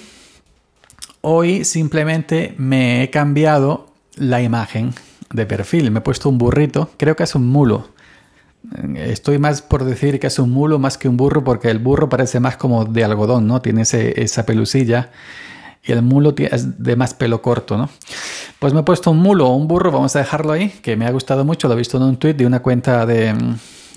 hoy 1.21 1.63
simplemente 1.63 2.55
me 2.57 3.03
he 3.03 3.09
cambiado 3.09 3.93
la 4.15 4.41
imagen 4.41 4.93
de 5.31 5.45
perfil, 5.45 5.91
me 5.91 5.99
he 5.99 6.01
puesto 6.01 6.29
un 6.29 6.37
burrito, 6.37 6.91
creo 6.97 7.15
que 7.15 7.23
es 7.23 7.35
un 7.35 7.47
mulo. 7.47 7.89
Estoy 8.95 9.37
más 9.37 9.61
por 9.61 9.85
decir 9.85 10.19
que 10.19 10.27
es 10.27 10.39
un 10.39 10.51
mulo 10.51 10.77
más 10.79 10.97
que 10.97 11.07
un 11.07 11.15
burro 11.15 11.43
porque 11.43 11.69
el 11.69 11.79
burro 11.79 12.09
parece 12.09 12.39
más 12.39 12.57
como 12.57 12.83
de 12.83 13.03
algodón, 13.03 13.47
¿no? 13.47 13.61
Tiene 13.61 13.83
esa 13.83 14.45
pelusilla 14.45 15.11
y 15.87 15.91
el 15.91 16.01
mulo 16.01 16.35
es 16.37 16.83
de 16.83 16.95
más 16.95 17.13
pelo 17.13 17.41
corto, 17.41 17.77
¿no? 17.77 17.89
Pues 18.59 18.73
me 18.73 18.81
he 18.81 18.83
puesto 18.83 19.11
un 19.11 19.19
mulo 19.19 19.47
o 19.47 19.55
un 19.55 19.67
burro, 19.67 19.91
vamos 19.91 20.15
a 20.15 20.19
dejarlo 20.19 20.51
ahí, 20.51 20.69
que 20.81 20.97
me 20.97 21.05
ha 21.05 21.11
gustado 21.11 21.45
mucho, 21.45 21.67
lo 21.67 21.75
he 21.75 21.77
visto 21.77 21.97
en 21.97 22.03
un 22.03 22.17
tweet 22.17 22.33
de 22.33 22.45
una 22.45 22.61
cuenta 22.61 23.05
de, 23.05 23.33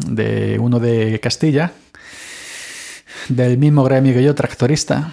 de 0.07 0.59
uno 0.61 0.79
de 0.79 1.19
Castilla, 1.21 1.73
del 3.29 3.59
mismo 3.59 3.83
gremio 3.83 4.15
que 4.15 4.23
yo, 4.23 4.35
tractorista. 4.35 5.13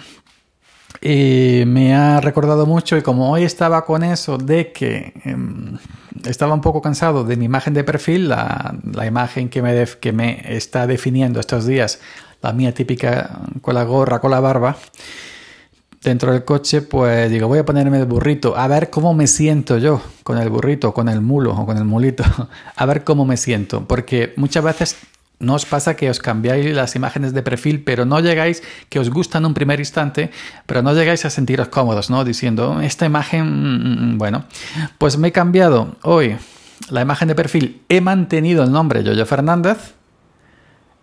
Y 1.00 1.64
me 1.66 1.94
ha 1.94 2.20
recordado 2.20 2.66
mucho 2.66 2.96
y 2.96 3.02
como 3.02 3.30
hoy 3.30 3.44
estaba 3.44 3.84
con 3.84 4.02
eso 4.02 4.36
de 4.36 4.72
que 4.72 5.12
em, 5.24 5.78
estaba 6.24 6.54
un 6.54 6.60
poco 6.60 6.82
cansado 6.82 7.24
de 7.24 7.36
mi 7.36 7.44
imagen 7.44 7.74
de 7.74 7.84
perfil, 7.84 8.28
la, 8.28 8.74
la 8.92 9.06
imagen 9.06 9.48
que 9.48 9.62
me, 9.62 9.86
que 10.00 10.12
me 10.12 10.56
está 10.56 10.86
definiendo 10.86 11.40
estos 11.40 11.66
días, 11.66 12.00
la 12.42 12.52
mía 12.52 12.74
típica 12.74 13.40
con 13.60 13.74
la 13.74 13.84
gorra, 13.84 14.20
con 14.20 14.30
la 14.30 14.40
barba, 14.40 14.76
dentro 16.02 16.32
del 16.32 16.44
coche, 16.44 16.82
pues 16.82 17.30
digo, 17.30 17.48
voy 17.48 17.58
a 17.58 17.64
ponerme 17.64 17.98
el 17.98 18.06
burrito, 18.06 18.56
a 18.56 18.68
ver 18.68 18.90
cómo 18.90 19.14
me 19.14 19.26
siento 19.26 19.78
yo 19.78 20.00
con 20.22 20.38
el 20.38 20.48
burrito, 20.48 20.94
con 20.94 21.08
el 21.08 21.20
mulo 21.20 21.52
o 21.52 21.66
con 21.66 21.76
el 21.76 21.84
mulito, 21.84 22.24
a 22.76 22.86
ver 22.86 23.04
cómo 23.04 23.24
me 23.24 23.36
siento, 23.36 23.84
porque 23.86 24.32
muchas 24.36 24.64
veces 24.64 24.96
no 25.40 25.54
os 25.54 25.66
pasa 25.66 25.94
que 25.94 26.10
os 26.10 26.18
cambiáis 26.18 26.74
las 26.74 26.96
imágenes 26.96 27.32
de 27.32 27.42
perfil, 27.42 27.84
pero 27.84 28.04
no 28.04 28.20
llegáis, 28.20 28.62
que 28.88 28.98
os 28.98 29.10
gustan 29.10 29.44
un 29.44 29.54
primer 29.54 29.78
instante, 29.78 30.30
pero 30.66 30.82
no 30.82 30.92
llegáis 30.94 31.24
a 31.24 31.30
sentiros 31.30 31.68
cómodos, 31.68 32.10
¿no? 32.10 32.24
Diciendo, 32.24 32.80
esta 32.80 33.06
imagen, 33.06 33.44
mm, 33.46 34.14
mm, 34.14 34.18
bueno, 34.18 34.44
pues 34.98 35.16
me 35.16 35.28
he 35.28 35.32
cambiado 35.32 35.96
hoy 36.02 36.36
la 36.90 37.02
imagen 37.02 37.28
de 37.28 37.34
perfil, 37.34 37.82
he 37.88 38.00
mantenido 38.00 38.64
el 38.64 38.72
nombre 38.72 39.04
Yoyo 39.04 39.26
Fernández, 39.26 39.94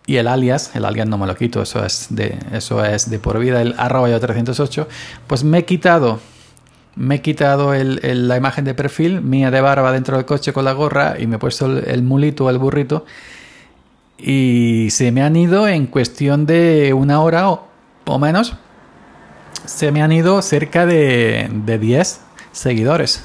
y 0.06 0.16
el 0.16 0.28
alias, 0.28 0.70
el 0.74 0.84
alias 0.84 1.08
no 1.08 1.18
me 1.18 1.26
lo 1.26 1.34
quito, 1.34 1.62
eso 1.62 1.84
es 1.84 2.06
de, 2.10 2.38
eso 2.52 2.84
es 2.84 3.10
de 3.10 3.18
por 3.18 3.38
vida, 3.40 3.60
el 3.60 3.74
arroba 3.76 4.08
yo 4.08 4.20
308, 4.20 4.88
pues 5.26 5.42
me 5.42 5.58
he 5.58 5.64
quitado, 5.64 6.20
me 6.94 7.16
he 7.16 7.20
quitado 7.20 7.74
la 7.74 8.36
imagen 8.36 8.64
de 8.64 8.74
perfil 8.74 9.20
mía 9.20 9.50
de 9.50 9.60
barba 9.60 9.90
dentro 9.90 10.16
del 10.16 10.24
coche 10.24 10.52
con 10.52 10.64
la 10.64 10.72
gorra 10.72 11.16
y 11.18 11.26
me 11.26 11.36
he 11.36 11.38
puesto 11.40 11.66
el, 11.66 12.02
mulito 12.04 12.48
el 12.48 12.58
burrito 12.58 13.04
y 14.16 14.88
se 14.90 15.10
me 15.10 15.22
han 15.22 15.34
ido 15.34 15.66
en 15.66 15.86
cuestión 15.86 16.46
de 16.46 16.94
una 16.94 17.20
hora 17.20 17.50
o, 17.50 18.18
menos, 18.20 18.54
se 19.64 19.90
me 19.90 20.02
han 20.02 20.12
ido 20.12 20.40
cerca 20.40 20.86
de, 20.86 21.50
de 21.52 21.78
10 21.78 22.20
seguidores. 22.52 23.24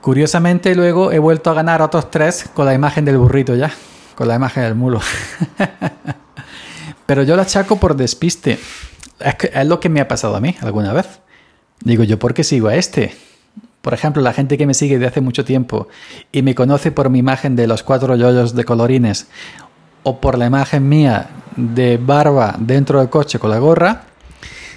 Curiosamente 0.00 0.74
luego 0.74 1.12
he 1.12 1.18
vuelto 1.18 1.50
a 1.50 1.54
ganar 1.54 1.82
otros 1.82 2.10
tres 2.10 2.48
con 2.54 2.64
la 2.64 2.72
imagen 2.72 3.04
del 3.04 3.18
burrito 3.18 3.54
ya 3.54 3.70
con 4.16 4.26
la 4.26 4.34
imagen 4.34 4.64
del 4.64 4.74
mulo. 4.74 5.00
Pero 7.06 7.22
yo 7.22 7.36
la 7.36 7.42
achaco 7.42 7.76
por 7.76 7.94
despiste. 7.94 8.58
Es, 9.20 9.66
lo 9.66 9.78
que 9.78 9.88
me 9.88 10.00
ha 10.00 10.08
pasado 10.08 10.34
a 10.34 10.40
mí 10.40 10.56
alguna 10.60 10.92
vez. 10.92 11.20
Digo, 11.80 12.02
¿yo 12.02 12.18
por 12.18 12.34
qué 12.34 12.42
sigo 12.42 12.68
a 12.68 12.74
este? 12.74 13.14
Por 13.82 13.94
ejemplo, 13.94 14.20
la 14.22 14.32
gente 14.32 14.58
que 14.58 14.66
me 14.66 14.74
sigue 14.74 14.98
de 14.98 15.06
hace 15.06 15.20
mucho 15.20 15.44
tiempo 15.44 15.86
y 16.32 16.42
me 16.42 16.56
conoce 16.56 16.90
por 16.90 17.10
mi 17.10 17.20
imagen 17.20 17.54
de 17.54 17.68
los 17.68 17.84
cuatro 17.84 18.16
yoyos 18.16 18.56
de 18.56 18.64
colorines 18.64 19.28
o 20.02 20.20
por 20.20 20.38
la 20.38 20.46
imagen 20.46 20.88
mía 20.88 21.28
de 21.54 21.96
barba 21.96 22.56
dentro 22.58 22.98
del 22.98 23.08
coche 23.08 23.38
con 23.38 23.50
la 23.50 23.58
gorra, 23.58 24.04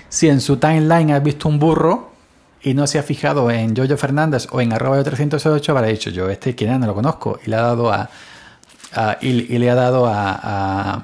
si 0.09 0.27
en 0.27 0.41
su 0.41 0.57
timeline 0.57 1.11
has 1.11 1.23
visto 1.23 1.47
un 1.47 1.59
burro, 1.59 2.09
y 2.61 2.73
no 2.73 2.87
se 2.87 2.99
ha 2.99 3.03
fijado 3.03 3.49
en 3.51 3.75
Jojo 3.75 3.95
Fernández 3.95 4.47
o 4.51 4.59
en 4.59 4.73
arroba 4.73 5.01
308, 5.01 5.71
habrá 5.71 5.87
dicho 5.87 6.09
yo, 6.09 6.29
este 6.29 6.55
quién 6.55 6.79
no 6.79 6.87
lo 6.87 6.93
conozco, 6.93 7.39
y 7.45 7.49
le 7.49 7.55
ha 7.55 7.61
dado 7.61 7.91
a, 7.91 8.09
y, 9.21 9.31
le 9.31 9.69
ha 9.69 9.75
dado 9.75 10.07
a, 10.07 11.03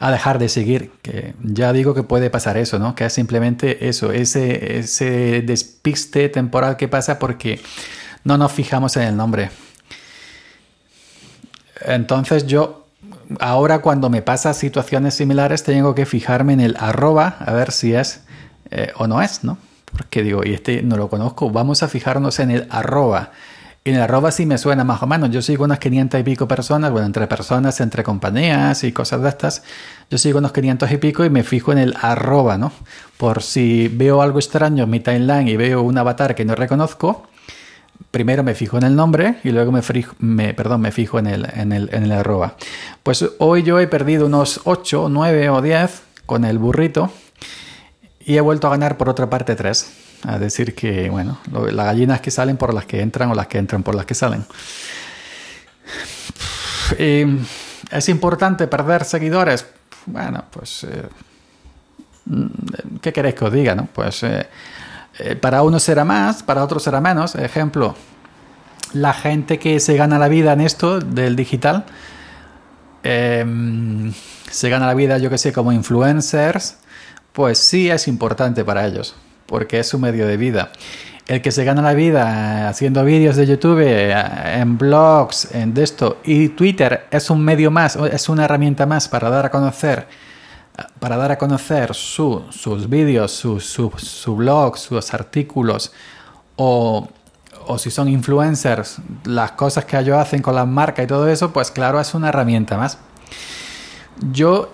a, 0.00 0.10
dejar 0.10 0.38
de 0.38 0.48
seguir. 0.48 0.92
Que 1.02 1.34
ya 1.42 1.72
digo 1.72 1.94
que 1.94 2.02
puede 2.02 2.30
pasar 2.30 2.56
eso, 2.56 2.78
¿no? 2.78 2.94
Que 2.94 3.06
es 3.06 3.12
simplemente 3.12 3.88
eso, 3.88 4.12
ese, 4.12 4.78
ese 4.78 5.42
despiste 5.42 6.28
temporal 6.28 6.76
que 6.76 6.88
pasa 6.88 7.18
porque 7.18 7.60
no 8.24 8.38
nos 8.38 8.52
fijamos 8.52 8.96
en 8.96 9.02
el 9.02 9.16
nombre. 9.16 9.50
Entonces 11.84 12.46
yo 12.46 12.86
ahora 13.40 13.80
cuando 13.80 14.10
me 14.10 14.22
pasa 14.22 14.54
situaciones 14.54 15.14
similares 15.14 15.62
tengo 15.62 15.94
que 15.94 16.06
fijarme 16.06 16.54
en 16.54 16.60
el 16.60 16.76
arroba 16.78 17.36
a 17.40 17.52
ver 17.52 17.72
si 17.72 17.94
es 17.94 18.22
eh, 18.70 18.92
o 18.96 19.06
no 19.06 19.22
es, 19.22 19.44
¿no? 19.44 19.58
Porque 19.92 20.22
digo, 20.22 20.42
y 20.44 20.52
este 20.52 20.82
no 20.82 20.96
lo 20.96 21.08
conozco, 21.08 21.50
vamos 21.50 21.82
a 21.82 21.88
fijarnos 21.88 22.40
en 22.40 22.50
el 22.50 22.66
arroba. 22.70 23.32
En 23.88 23.94
el 23.94 24.02
arroba 24.02 24.30
sí 24.30 24.44
me 24.44 24.58
suena 24.58 24.84
más 24.84 25.02
o 25.02 25.06
menos. 25.06 25.30
Yo 25.30 25.40
sigo 25.40 25.64
unas 25.64 25.78
500 25.78 26.20
y 26.20 26.22
pico 26.22 26.46
personas, 26.46 26.92
bueno, 26.92 27.06
entre 27.06 27.26
personas, 27.26 27.80
entre 27.80 28.02
compañías 28.02 28.84
y 28.84 28.92
cosas 28.92 29.22
de 29.22 29.30
estas. 29.30 29.62
Yo 30.10 30.18
sigo 30.18 30.40
unos 30.40 30.52
500 30.52 30.92
y 30.92 30.98
pico 30.98 31.24
y 31.24 31.30
me 31.30 31.42
fijo 31.42 31.72
en 31.72 31.78
el 31.78 31.94
arroba, 31.98 32.58
¿no? 32.58 32.70
Por 33.16 33.42
si 33.42 33.88
veo 33.88 34.20
algo 34.20 34.40
extraño 34.40 34.84
en 34.84 34.90
mi 34.90 35.00
timeline 35.00 35.48
y 35.48 35.56
veo 35.56 35.80
un 35.80 35.96
avatar 35.96 36.34
que 36.34 36.44
no 36.44 36.54
reconozco, 36.54 37.28
primero 38.10 38.42
me 38.42 38.54
fijo 38.54 38.76
en 38.76 38.84
el 38.84 38.94
nombre 38.94 39.36
y 39.42 39.52
luego 39.52 39.72
me, 39.72 39.80
me, 40.18 40.52
perdón, 40.52 40.82
me 40.82 40.92
fijo 40.92 41.18
en 41.18 41.26
el, 41.26 41.48
en, 41.54 41.72
el, 41.72 41.88
en 41.90 42.04
el 42.04 42.12
arroba. 42.12 42.56
Pues 43.02 43.24
hoy 43.38 43.62
yo 43.62 43.80
he 43.80 43.86
perdido 43.86 44.26
unos 44.26 44.60
8, 44.64 45.08
9 45.08 45.48
o 45.48 45.62
10 45.62 46.02
con 46.26 46.44
el 46.44 46.58
burrito 46.58 47.10
y 48.20 48.36
he 48.36 48.42
vuelto 48.42 48.66
a 48.66 48.70
ganar 48.70 48.98
por 48.98 49.08
otra 49.08 49.30
parte 49.30 49.56
3. 49.56 50.07
A 50.24 50.38
decir 50.38 50.74
que, 50.74 51.10
bueno, 51.10 51.38
las 51.52 51.86
gallinas 51.86 52.20
que 52.20 52.30
salen 52.30 52.56
por 52.56 52.74
las 52.74 52.86
que 52.86 53.00
entran 53.00 53.30
o 53.30 53.34
las 53.34 53.46
que 53.46 53.58
entran 53.58 53.82
por 53.82 53.94
las 53.94 54.04
que 54.04 54.14
salen. 54.14 54.44
¿Es 57.90 58.08
importante 58.08 58.66
perder 58.66 59.04
seguidores? 59.04 59.66
Bueno, 60.06 60.44
pues... 60.50 60.84
Eh, 60.84 61.08
¿Qué 63.00 63.12
queréis 63.12 63.34
que 63.34 63.44
os 63.44 63.52
diga? 63.52 63.74
No? 63.74 63.86
Pues... 63.86 64.22
Eh, 64.22 64.46
eh, 65.18 65.34
para 65.34 65.62
unos 65.62 65.82
será 65.82 66.04
más, 66.04 66.42
para 66.42 66.62
otros 66.62 66.82
será 66.82 67.00
menos. 67.00 67.34
Ejemplo, 67.34 67.96
la 68.92 69.12
gente 69.12 69.58
que 69.58 69.80
se 69.80 69.96
gana 69.96 70.18
la 70.18 70.28
vida 70.28 70.52
en 70.52 70.60
esto 70.60 71.00
del 71.00 71.34
digital, 71.34 71.84
em, 73.02 74.12
se 74.50 74.68
gana 74.70 74.86
la 74.86 74.94
vida, 74.94 75.18
yo 75.18 75.28
que 75.30 75.38
sé, 75.38 75.52
como 75.52 75.72
influencers, 75.72 76.78
pues 77.32 77.58
sí 77.58 77.90
es 77.90 78.08
importante 78.08 78.64
para 78.64 78.86
ellos, 78.86 79.16
porque 79.48 79.80
es 79.80 79.88
su 79.88 79.98
medio 79.98 80.28
de 80.28 80.36
vida. 80.36 80.70
El 81.26 81.42
que 81.42 81.50
se 81.50 81.64
gana 81.64 81.82
la 81.82 81.94
vida 81.94 82.68
haciendo 82.68 83.04
vídeos 83.04 83.34
de 83.34 83.46
YouTube, 83.46 83.80
eh, 83.80 84.14
en 84.60 84.78
blogs, 84.78 85.52
en 85.52 85.76
esto, 85.76 86.18
y 86.24 86.50
Twitter 86.50 87.06
es 87.10 87.28
un 87.30 87.44
medio 87.44 87.70
más, 87.70 87.96
es 87.96 88.28
una 88.28 88.44
herramienta 88.44 88.86
más 88.86 89.08
para 89.08 89.28
dar 89.28 89.46
a 89.46 89.50
conocer 89.50 90.06
para 91.00 91.16
dar 91.16 91.32
a 91.32 91.38
conocer 91.38 91.94
sus 91.94 92.88
vídeos, 92.88 93.32
su, 93.32 93.58
su, 93.60 94.36
blog, 94.36 94.78
sus 94.78 95.12
artículos 95.12 95.92
o, 96.56 97.08
si 97.78 97.90
son 97.90 98.08
influencers, 98.08 98.98
las 99.24 99.52
cosas 99.52 99.84
que 99.84 99.98
ellos 99.98 100.16
hacen 100.16 100.40
con 100.40 100.54
la 100.54 100.64
marca 100.64 101.02
y 101.02 101.06
todo 101.06 101.28
eso, 101.28 101.52
pues 101.52 101.70
claro, 101.70 102.00
es 102.00 102.14
una 102.14 102.30
herramienta 102.30 102.76
más. 102.76 102.98
Yo, 104.32 104.72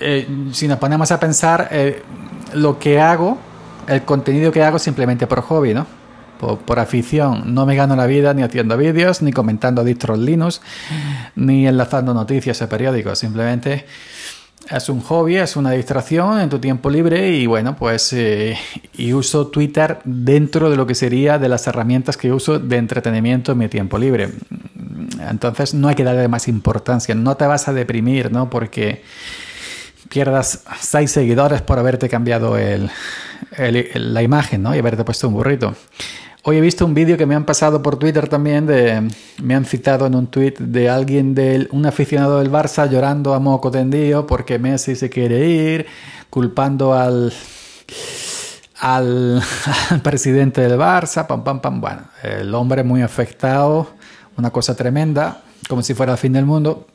eh, 0.00 0.26
si 0.52 0.66
nos 0.68 0.78
ponemos 0.78 1.10
a 1.12 1.20
pensar, 1.20 1.68
eh, 1.70 2.02
lo 2.54 2.78
que 2.78 3.00
hago, 3.00 3.38
el 3.88 4.02
contenido 4.02 4.52
que 4.52 4.62
hago 4.62 4.78
simplemente 4.78 5.26
por 5.26 5.40
hobby, 5.42 5.74
¿no? 5.74 5.86
Por, 6.38 6.78
afición. 6.78 7.54
No 7.54 7.64
me 7.64 7.76
gano 7.76 7.96
la 7.96 8.06
vida 8.06 8.34
ni 8.34 8.42
haciendo 8.42 8.76
vídeos, 8.76 9.22
ni 9.22 9.32
comentando 9.32 9.84
distros 9.84 10.18
Linux, 10.18 10.60
ni 11.34 11.66
enlazando 11.66 12.12
noticias 12.12 12.60
a 12.60 12.68
periódicos. 12.68 13.18
Simplemente 13.18 13.86
es 14.70 14.88
un 14.90 15.00
hobby, 15.00 15.36
es 15.36 15.56
una 15.56 15.70
distracción 15.70 16.40
en 16.40 16.50
tu 16.50 16.58
tiempo 16.58 16.90
libre 16.90 17.30
y 17.30 17.46
bueno, 17.46 17.74
pues 17.76 18.12
eh, 18.12 18.58
y 18.98 19.14
uso 19.14 19.46
Twitter 19.46 19.98
dentro 20.04 20.68
de 20.68 20.76
lo 20.76 20.86
que 20.86 20.94
sería 20.94 21.38
de 21.38 21.48
las 21.48 21.66
herramientas 21.68 22.16
que 22.16 22.32
uso 22.32 22.58
de 22.58 22.76
entretenimiento 22.76 23.52
en 23.52 23.58
mi 23.58 23.68
tiempo 23.68 23.96
libre. 23.96 24.30
Entonces 25.30 25.72
no 25.72 25.88
hay 25.88 25.94
que 25.94 26.04
darle 26.04 26.28
más 26.28 26.48
importancia, 26.48 27.14
no 27.14 27.36
te 27.36 27.46
vas 27.46 27.68
a 27.68 27.72
deprimir, 27.72 28.30
¿no? 28.30 28.50
Porque 28.50 29.02
pierdas 30.08 30.64
seis 30.80 31.10
seguidores 31.10 31.62
por 31.62 31.78
haberte 31.78 32.08
cambiado 32.08 32.56
el, 32.56 32.90
la 33.94 34.22
imagen, 34.22 34.62
¿no? 34.62 34.74
Y 34.74 34.78
haberte 34.78 35.04
puesto 35.04 35.28
un 35.28 35.34
burrito. 35.34 35.74
Hoy 36.48 36.58
he 36.58 36.60
visto 36.60 36.86
un 36.86 36.94
vídeo 36.94 37.16
que 37.16 37.26
me 37.26 37.34
han 37.34 37.44
pasado 37.44 37.82
por 37.82 37.98
Twitter 37.98 38.28
también, 38.28 38.66
de, 38.66 39.08
me 39.42 39.54
han 39.56 39.64
citado 39.64 40.06
en 40.06 40.14
un 40.14 40.28
tweet 40.28 40.54
de 40.60 40.88
alguien, 40.88 41.34
de 41.34 41.66
un 41.72 41.86
aficionado 41.86 42.38
del 42.38 42.52
Barça 42.52 42.88
llorando 42.88 43.34
a 43.34 43.40
moco 43.40 43.72
tendido 43.72 44.28
porque 44.28 44.56
Messi 44.56 44.94
se 44.94 45.10
quiere 45.10 45.44
ir, 45.48 45.86
culpando 46.30 46.94
al, 46.94 47.32
al, 48.78 49.42
presidente 50.04 50.60
del 50.60 50.78
Barça, 50.78 51.26
pam, 51.26 51.42
pam, 51.42 51.60
pam. 51.60 51.80
Bueno, 51.80 52.02
el 52.22 52.54
hombre 52.54 52.84
muy 52.84 53.02
afectado, 53.02 53.88
una 54.36 54.50
cosa 54.50 54.76
tremenda, 54.76 55.42
como 55.68 55.82
si 55.82 55.94
fuera 55.94 56.12
el 56.12 56.18
fin 56.18 56.32
del 56.32 56.46
mundo. 56.46 56.86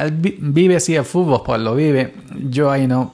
Él 0.00 0.12
vive 0.12 0.76
así 0.76 0.94
el 0.96 1.04
fútbol, 1.04 1.42
pues 1.44 1.60
lo 1.60 1.74
vive. 1.74 2.14
Yo 2.34 2.70
ahí 2.70 2.86
no 2.86 3.12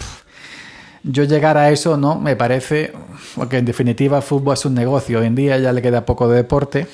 yo 1.02 1.24
llegar 1.24 1.56
a 1.56 1.70
eso 1.70 1.96
no 1.96 2.16
me 2.16 2.36
parece, 2.36 2.92
porque 3.34 3.58
en 3.58 3.64
definitiva 3.64 4.18
el 4.18 4.22
fútbol 4.22 4.54
es 4.54 4.64
un 4.64 4.74
negocio, 4.74 5.20
hoy 5.20 5.26
en 5.26 5.34
día 5.34 5.58
ya 5.58 5.72
le 5.72 5.80
queda 5.80 6.04
poco 6.04 6.28
de 6.28 6.36
deporte, 6.36 6.86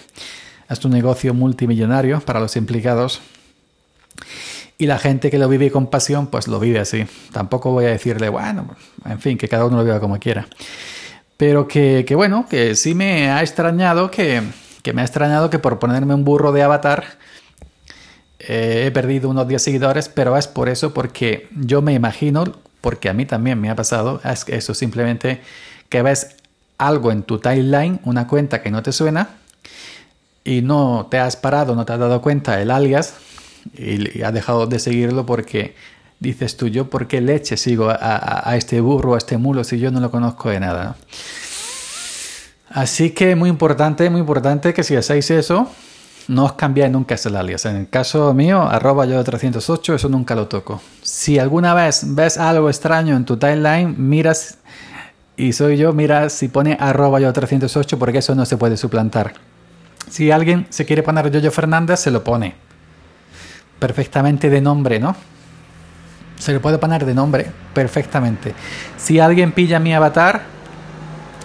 es 0.69 0.85
un 0.85 0.93
negocio 0.93 1.35
multimillonario 1.35 2.21
para 2.21 2.39
los 2.39 2.57
implicados 2.57 3.21
y 4.79 4.87
la 4.87 4.99
gente 4.99 5.31
que 5.31 5.39
lo 5.39 5.49
vive 5.49 5.71
con 5.71 5.89
pasión 5.89 6.29
pues 6.29 6.49
lo 6.49 6.61
vive 6.61 6.79
así. 6.79 7.07
Tampoco 7.33 7.73
voy 7.73 7.87
a 7.87 7.89
decirle, 7.89 8.29
bueno, 8.29 8.77
en 9.05 9.19
fin, 9.21 9.39
que 9.39 9.49
cada 9.49 9.65
uno 9.65 9.79
lo 9.79 9.85
viva 9.85 10.01
como 10.01 10.19
quiera. 10.19 10.47
Pero 11.37 11.67
que, 11.67 12.05
que 12.07 12.15
bueno, 12.15 12.47
que 12.49 12.77
sí 12.77 12.95
me 12.95 13.31
ha 13.31 13.43
extrañado 13.43 14.11
que, 14.11 14.43
que 14.83 14.93
me 14.93 15.03
ha 15.03 15.05
extrañado 15.05 15.51
que 15.51 15.59
por 15.59 15.79
ponerme 15.79 16.15
un 16.15 16.25
burro 16.25 16.53
de 16.53 16.63
avatar 16.63 17.05
eh, 18.49 18.85
he 18.87 18.91
perdido 18.91 19.29
unos 19.29 19.49
10 19.49 19.61
seguidores, 19.61 20.09
pero 20.09 20.37
es 20.37 20.47
por 20.47 20.69
eso, 20.69 20.95
porque 20.95 21.49
yo 21.57 21.83
me 21.83 21.95
imagino 21.95 22.45
porque 22.81 23.09
a 23.09 23.13
mí 23.13 23.27
también 23.27 23.61
me 23.61 23.69
ha 23.69 23.75
pasado, 23.75 24.21
es 24.25 24.45
que 24.45 24.55
eso 24.55 24.73
simplemente 24.73 25.41
que 25.89 26.03
ves 26.03 26.37
algo 26.79 27.11
en 27.11 27.23
tu 27.25 27.39
timeline, 27.39 28.01
una 28.05 28.29
cuenta 28.29 28.63
que 28.63 28.71
no 28.71 28.83
te 28.83 28.93
suena, 28.93 29.31
y 30.45 30.63
no 30.63 31.09
te 31.11 31.19
has 31.19 31.37
parado, 31.37 31.75
no 31.75 31.85
te 31.85 31.93
has 31.93 31.99
dado 31.99 32.23
cuenta 32.23 32.61
el 32.63 32.71
alias, 32.71 33.15
y, 33.75 34.23
has 34.23 34.33
dejado 34.33 34.67
de 34.69 34.79
seguirlo 34.79 35.27
porque 35.27 35.75
dices 36.21 36.57
tú, 36.57 36.69
yo 36.69 36.89
por 36.89 37.09
qué 37.09 37.21
leche 37.21 37.57
sigo 37.57 37.89
a, 37.91 38.55
este 38.57 38.81
burro, 38.81 39.15
a 39.15 39.19
este 39.19 39.37
mulo, 39.37 39.65
si 39.65 39.79
yo 39.79 39.91
no 39.91 39.99
lo 39.99 40.11
conozco 40.13 40.51
de 40.51 40.61
nada. 40.61 40.97
Así 42.71 43.11
que 43.11 43.35
muy 43.35 43.49
importante, 43.49 44.09
muy 44.11 44.21
importante 44.21 44.73
que 44.73 44.85
si 44.85 44.95
hacéis 44.95 45.31
eso, 45.31 45.71
no 46.29 46.45
os 46.45 46.53
cambiáis 46.55 46.93
nunca 46.93 47.15
ese 47.15 47.29
alias. 47.37 47.65
En 47.67 47.77
el 47.77 47.89
caso 47.89 48.33
mío, 48.35 48.63
arroba 48.63 49.07
yo 49.07 49.23
308, 49.23 49.95
eso 49.95 50.09
nunca 50.09 50.35
lo 50.35 50.49
toco. 50.49 50.81
Si 51.03 51.39
alguna 51.39 51.75
vez 51.75 52.03
ves 52.15 52.39
algo 52.39 52.69
extraño 52.69 53.17
en 53.17 53.25
tu 53.25 53.37
timeline, 53.37 53.95
miras, 53.97 54.59
y 55.37 55.53
soy 55.53 55.77
yo, 55.77 55.93
mira 55.93 56.29
si 56.29 56.49
pone 56.49 56.77
arroba 56.81 57.21
yo 57.21 57.33
308 57.33 57.99
porque 57.99 58.19
eso 58.19 58.35
no 58.35 58.45
se 58.45 58.57
puede 58.57 58.77
suplantar. 58.77 59.35
Si 60.09 60.31
alguien 60.31 60.67
se 60.71 60.85
quiere 60.85 61.03
poner 61.03 61.31
Yoyo 61.31 61.51
Fernández, 61.51 62.01
se 62.01 62.11
lo 62.11 62.23
pone. 62.23 62.55
Perfectamente 63.79 64.49
de 64.49 64.61
nombre, 64.61 64.99
¿no? 64.99 65.17
Se 66.39 66.53
lo 66.53 66.61
puede 66.61 66.79
poner 66.79 67.05
de 67.05 67.15
nombre 67.15 67.47
perfectamente. 67.75 68.55
Si 68.97 69.19
alguien 69.19 69.53
pilla 69.53 69.81
mi 69.81 69.95
avatar, 69.95 70.43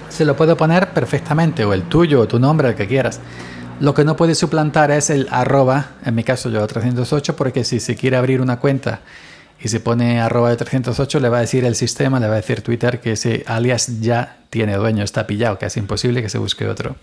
se 0.10 0.26
lo 0.26 0.36
puedo 0.36 0.56
poner 0.58 0.90
perfectamente, 0.90 1.66
o 1.66 1.74
el 1.74 1.84
tuyo, 1.84 2.22
o 2.22 2.28
tu 2.28 2.40
nombre, 2.40 2.70
el 2.70 2.76
que 2.76 2.88
quieras. 2.88 3.20
Lo 3.82 3.96
que 3.96 4.06
no 4.06 4.16
puede 4.16 4.36
suplantar 4.36 4.92
es 4.92 5.10
el 5.10 5.28
arroba, 5.32 5.94
en 6.06 6.14
mi 6.14 6.24
caso 6.24 6.52
yo 6.52 6.66
308, 6.68 7.36
porque 7.36 7.64
si 7.64 7.80
se 7.80 7.96
quiere 7.96 8.16
abrir 8.16 8.40
una 8.40 8.60
cuenta 8.60 9.00
y 9.60 9.70
se 9.70 9.80
pone 9.80 10.22
arroba 10.22 10.52
de 10.52 10.56
308, 10.58 11.20
le 11.20 11.30
va 11.30 11.40
a 11.40 11.42
decir 11.42 11.66
el 11.66 11.74
sistema, 11.74 12.20
le 12.20 12.28
va 12.28 12.34
a 12.34 12.36
decir 12.36 12.62
Twitter 12.62 13.02
que 13.02 13.14
ese 13.14 13.44
alias 13.48 14.00
ya 14.00 14.38
tiene 14.52 14.76
dueño, 14.76 15.04
está 15.04 15.26
pillado, 15.26 15.58
que 15.58 15.66
es 15.66 15.78
imposible 15.78 16.22
que 16.22 16.30
se 16.30 16.38
busque 16.38 16.68
otro. 16.68 16.96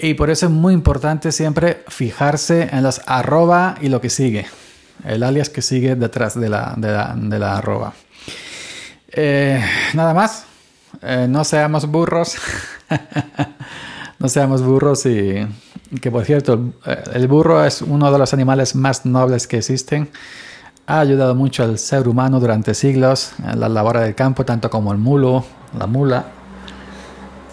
Y 0.00 0.14
por 0.14 0.30
eso 0.30 0.46
es 0.46 0.52
muy 0.52 0.72
importante 0.72 1.32
siempre 1.32 1.84
fijarse 1.88 2.70
en 2.72 2.82
las 2.82 3.02
arroba 3.04 3.76
y 3.82 3.90
lo 3.90 4.00
que 4.00 4.08
sigue, 4.08 4.46
el 5.04 5.22
alias 5.22 5.50
que 5.50 5.60
sigue 5.60 5.96
detrás 5.96 6.40
de 6.40 6.48
la, 6.48 6.72
de 6.78 7.38
la, 7.38 7.58
arroba. 7.58 7.92
Eh, 9.12 9.62
nada 9.92 10.14
más, 10.14 10.44
eh, 11.02 11.26
no 11.28 11.44
seamos 11.44 11.84
burros. 11.84 12.36
no 14.18 14.28
seamos 14.28 14.62
burros 14.62 15.06
y 15.06 15.46
que 16.00 16.10
por 16.10 16.24
cierto, 16.24 16.72
el 17.12 17.28
burro 17.28 17.64
es 17.64 17.82
uno 17.82 18.10
de 18.10 18.18
los 18.18 18.34
animales 18.34 18.74
más 18.74 19.06
nobles 19.06 19.46
que 19.46 19.58
existen. 19.58 20.10
Ha 20.86 21.00
ayudado 21.00 21.34
mucho 21.34 21.62
al 21.62 21.78
ser 21.78 22.08
humano 22.08 22.40
durante 22.40 22.74
siglos 22.74 23.32
en 23.46 23.60
la 23.60 23.68
labor 23.68 23.98
del 23.98 24.14
campo, 24.14 24.44
tanto 24.44 24.70
como 24.70 24.92
el 24.92 24.98
mulo, 24.98 25.44
la 25.78 25.86
mula. 25.86 26.26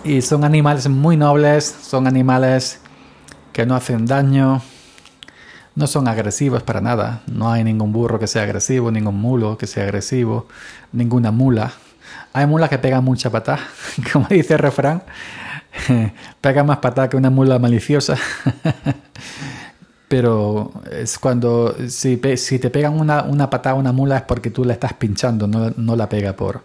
Y 0.03 0.21
son 0.21 0.43
animales 0.43 0.87
muy 0.87 1.17
nobles, 1.17 1.65
son 1.65 2.07
animales 2.07 2.79
que 3.51 3.65
no 3.65 3.75
hacen 3.75 4.05
daño, 4.05 4.61
no 5.75 5.87
son 5.87 6.07
agresivos 6.07 6.63
para 6.63 6.81
nada. 6.81 7.21
No 7.27 7.51
hay 7.51 7.63
ningún 7.63 7.91
burro 7.91 8.19
que 8.19 8.27
sea 8.27 8.43
agresivo, 8.43 8.91
ningún 8.91 9.19
mulo 9.19 9.57
que 9.57 9.67
sea 9.67 9.83
agresivo, 9.83 10.47
ninguna 10.91 11.31
mula. 11.31 11.73
Hay 12.33 12.45
mulas 12.47 12.69
que 12.69 12.77
pegan 12.77 13.03
mucha 13.03 13.29
patada, 13.29 13.59
como 14.13 14.27
dice 14.29 14.53
el 14.53 14.59
refrán. 14.59 15.03
Pega 16.41 16.63
más 16.63 16.77
patada 16.77 17.09
que 17.09 17.17
una 17.17 17.29
mula 17.29 17.59
maliciosa. 17.59 18.17
Pero 20.07 20.71
es 20.91 21.17
cuando, 21.17 21.75
si, 21.87 22.17
te 22.17 22.69
pegan 22.69 22.99
una, 22.99 23.23
una 23.23 23.49
patada 23.49 23.75
a 23.75 23.79
una 23.79 23.91
mula 23.91 24.17
es 24.17 24.21
porque 24.23 24.51
tú 24.51 24.63
la 24.63 24.73
estás 24.73 24.93
pinchando, 24.93 25.47
no, 25.47 25.71
no 25.75 25.95
la 25.95 26.07
pega 26.07 26.33
por, 26.33 26.63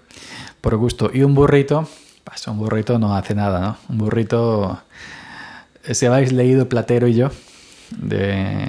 por 0.60 0.76
gusto. 0.76 1.10
Y 1.12 1.22
un 1.22 1.34
burrito, 1.34 1.88
pues 2.22 2.46
un 2.46 2.58
burrito 2.58 2.98
no 2.98 3.16
hace 3.16 3.34
nada, 3.34 3.60
¿no? 3.60 3.76
Un 3.88 3.98
burrito, 3.98 4.82
si 5.90 6.06
habéis 6.06 6.32
leído 6.32 6.68
Platero 6.68 7.08
y 7.08 7.14
yo, 7.14 7.30
de, 7.96 8.68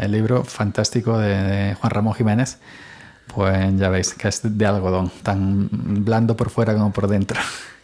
el 0.00 0.12
libro 0.12 0.44
fantástico 0.44 1.18
de, 1.18 1.76
Juan 1.80 1.90
Ramón 1.90 2.14
Jiménez, 2.14 2.58
pues 3.34 3.76
ya 3.76 3.88
veis 3.88 4.14
que 4.14 4.28
es 4.28 4.40
de 4.42 4.66
algodón, 4.66 5.10
tan 5.22 5.68
blando 6.04 6.36
por 6.36 6.50
fuera 6.50 6.74
como 6.74 6.92
por 6.92 7.08
dentro. 7.08 7.40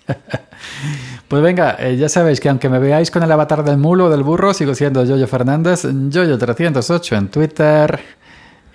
pues 1.30 1.44
venga, 1.44 1.76
eh, 1.78 1.96
ya 1.96 2.08
sabéis 2.08 2.40
que 2.40 2.48
aunque 2.48 2.68
me 2.68 2.80
veáis 2.80 3.12
con 3.12 3.22
el 3.22 3.30
avatar 3.30 3.62
del 3.62 3.76
mulo 3.76 4.06
o 4.06 4.10
del 4.10 4.24
burro, 4.24 4.52
sigo 4.52 4.74
siendo 4.74 5.04
Yoyo 5.04 5.28
Fernández, 5.28 5.84
Yoyo308 5.84 7.16
en 7.16 7.28
Twitter. 7.28 8.00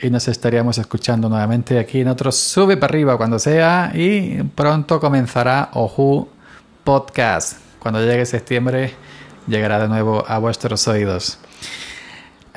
Y 0.02 0.10
nos 0.10 0.30
estaríamos 0.30 0.78
escuchando 0.78 1.28
nuevamente 1.28 1.78
aquí 1.78 2.00
en 2.00 2.08
otro 2.08 2.32
Sube 2.32 2.78
para 2.78 2.92
arriba 2.92 3.18
cuando 3.18 3.40
sea. 3.40 3.92
Y 3.94 4.42
pronto 4.56 5.02
comenzará 5.02 5.68
Oju 5.74 6.30
Podcast. 6.86 7.58
Cuando 7.78 8.00
llegue 8.00 8.26
septiembre, 8.26 8.94
llegará 9.48 9.78
de 9.78 9.90
nuevo 9.90 10.24
a 10.26 10.38
vuestros 10.38 10.88
oídos. 10.88 11.40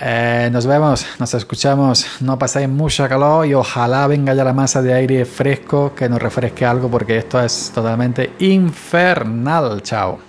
Eh, 0.01 0.49
nos 0.53 0.67
vemos, 0.67 1.07
nos 1.19 1.35
escuchamos. 1.35 2.07
No 2.21 2.39
paséis 2.39 2.69
mucha 2.69 3.09
calor 3.09 3.47
y 3.47 3.55
ojalá 3.55 4.07
venga 4.07 4.35
ya 4.35 4.45
la 4.45 4.53
masa 4.53 4.81
de 4.81 4.95
aire 4.95 5.25
fresco 5.25 5.95
que 5.95 6.09
nos 6.09 6.23
refresque 6.23 6.65
algo 6.65 6.89
porque 6.89 7.19
esto 7.19 7.41
es 7.41 7.73
totalmente 7.75 8.35
infernal. 8.39 9.83
Chao. 9.83 10.28